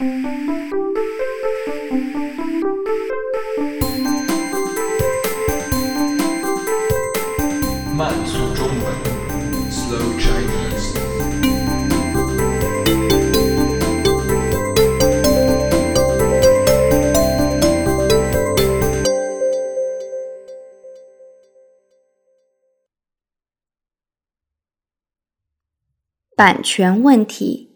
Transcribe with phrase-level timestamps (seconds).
[0.00, 0.06] 慢
[8.24, 8.86] 速中文
[9.68, 10.94] ，Slow Chinese。
[26.36, 27.67] 版权问题。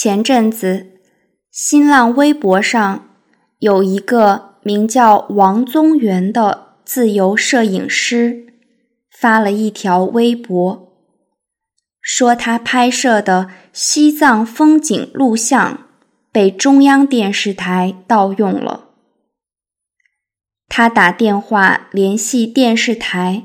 [0.00, 0.92] 前阵子，
[1.50, 3.16] 新浪微博上
[3.58, 8.46] 有一个名叫王宗元的自由摄影师
[9.10, 10.92] 发了一条微博，
[12.00, 15.88] 说他拍摄的西藏风景录像
[16.30, 18.90] 被中央电视台盗用了。
[20.68, 23.42] 他打电话联系电视台，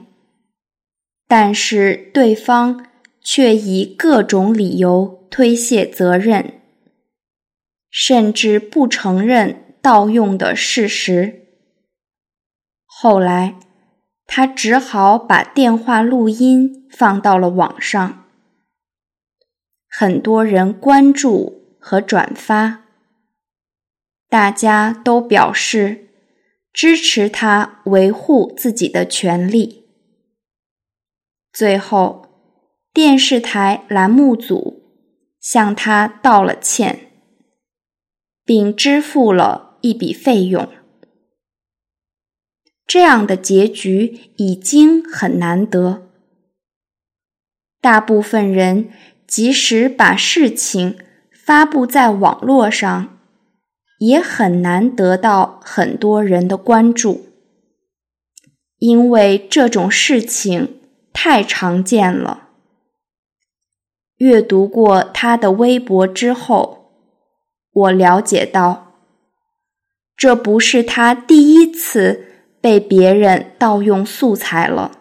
[1.28, 2.86] 但是对方。
[3.24, 6.60] 却以各种理由推卸责任，
[7.90, 11.48] 甚至不承认盗用的事实。
[12.86, 13.56] 后来，
[14.28, 18.26] 他只好把电话录音放到了网上，
[19.88, 22.84] 很多人关注和转发，
[24.28, 26.10] 大家都表示
[26.74, 29.86] 支持他维护自己的权利。
[31.54, 32.33] 最后。
[32.94, 34.84] 电视台栏目组
[35.40, 37.12] 向他道了歉，
[38.46, 40.70] 并支付了一笔费用。
[42.86, 46.08] 这样的结局已经很难得。
[47.82, 48.92] 大部分人
[49.26, 51.00] 即使把事情
[51.32, 53.18] 发布在网络上，
[53.98, 57.30] 也很难得到很多人的关注，
[58.78, 60.80] 因为这种事情
[61.12, 62.42] 太常见了。
[64.18, 66.92] 阅读过他的微博之后，
[67.72, 68.94] 我了解到，
[70.16, 72.26] 这不是他第一次
[72.62, 75.00] 被别人盗用素材了，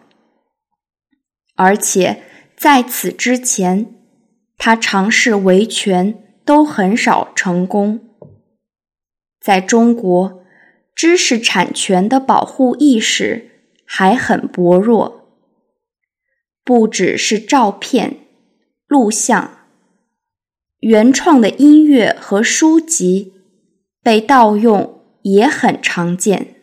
[1.55, 2.23] 而且
[2.57, 3.93] 在此之前，
[4.57, 7.99] 他尝试维权都很少成功。
[9.39, 10.43] 在中国，
[10.95, 13.51] 知识产权的保护意识
[13.85, 15.29] 还很薄弱，
[16.63, 18.22] 不只是照片。
[18.87, 19.57] 录像、
[20.79, 23.33] 原创的音乐和书籍
[24.01, 26.55] 被盗用也很常见。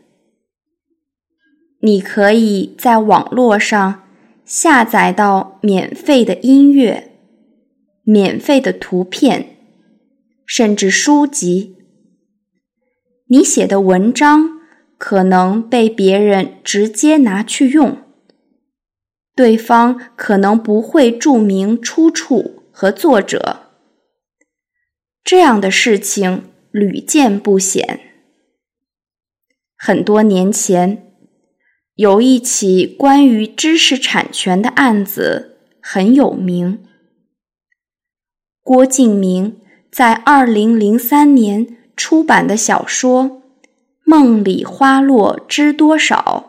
[1.82, 4.02] 你可以在网络上
[4.44, 7.12] 下载到免费的音乐、
[8.02, 9.56] 免费的图片，
[10.44, 11.76] 甚至书籍。
[13.28, 14.60] 你写的文章
[14.98, 17.96] 可能被别人直接拿去用。
[19.40, 23.70] 对方可能不会注明出处和作者，
[25.24, 28.00] 这样的事情屡见不鲜。
[29.78, 31.10] 很多年前，
[31.94, 36.84] 有一起关于知识产权的案子很有名。
[38.60, 39.58] 郭敬明
[39.90, 43.24] 在二零零三年出版的小说
[44.04, 46.44] 《梦里花落知多少》。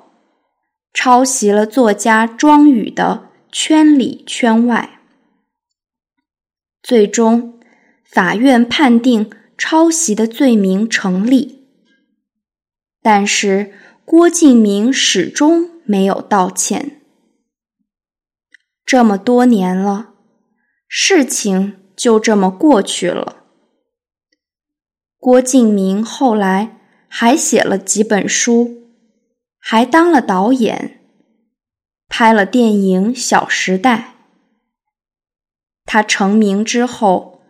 [0.93, 4.99] 抄袭了作家庄宇的《圈里圈外》，
[6.83, 7.59] 最终
[8.03, 11.65] 法院判定抄袭的罪名成立，
[13.01, 17.01] 但是郭敬明始终没有道歉。
[18.85, 20.13] 这么多年了，
[20.87, 23.45] 事情就这么过去了。
[25.17, 28.80] 郭敬明后来还写了几本书。
[29.63, 30.99] 还当了导演，
[32.09, 34.15] 拍了电影《小时代》。
[35.85, 37.43] 他成名之后，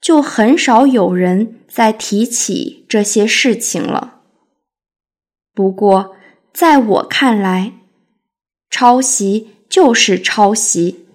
[0.00, 4.22] 就很少有人再提起这些事情了。
[5.52, 6.16] 不过，
[6.54, 7.74] 在我看来，
[8.70, 11.06] 抄袭就是抄袭，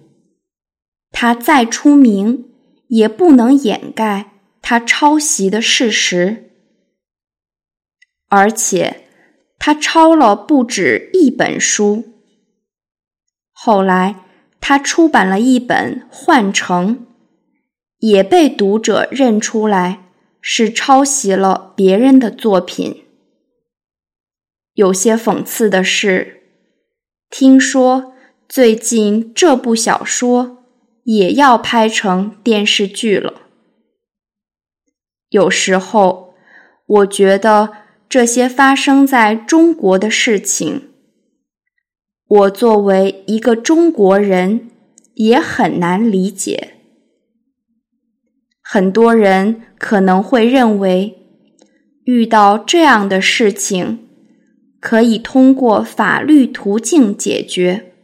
[1.10, 2.48] 他再出名，
[2.86, 4.30] 也不能掩盖
[4.62, 6.52] 他抄袭的事实，
[8.28, 9.03] 而且。
[9.64, 12.12] 他抄了不止一本书。
[13.50, 14.16] 后来，
[14.60, 16.96] 他出版了一本《幻城》，
[17.96, 20.04] 也被读者认出来
[20.42, 23.04] 是抄袭了别人的作品。
[24.74, 26.42] 有些讽刺的是，
[27.30, 28.12] 听说
[28.46, 30.62] 最近这部小说
[31.04, 33.32] 也要拍成电视剧了。
[35.30, 36.34] 有时候，
[36.84, 37.83] 我觉得。
[38.14, 40.82] 这些发生在中国的事情，
[42.28, 44.70] 我作为一个中国人
[45.14, 46.74] 也很难理解。
[48.62, 51.18] 很多人可能会认为，
[52.04, 54.06] 遇到这样的事情，
[54.78, 57.94] 可以通过法律途径解决。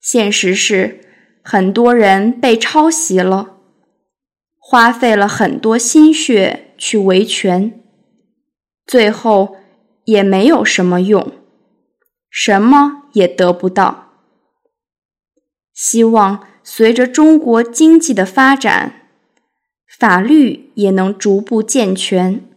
[0.00, 0.98] 现实是，
[1.44, 3.58] 很多人被抄袭了，
[4.58, 7.84] 花费了很多心血去维权，
[8.88, 9.58] 最后
[10.04, 11.32] 也没有什么用，
[12.30, 14.14] 什么也得不到。
[15.74, 19.10] 希望随着中国经济的发展，
[19.98, 22.48] 法律也能逐步健全，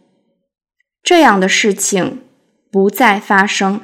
[1.02, 2.22] 这样的事情
[2.70, 3.82] 不再发生。